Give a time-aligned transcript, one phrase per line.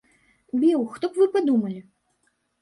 [0.63, 1.77] Біў, хто б вы падумалі?